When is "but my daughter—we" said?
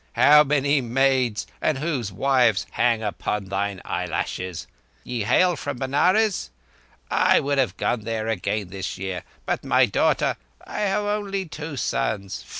9.45-10.73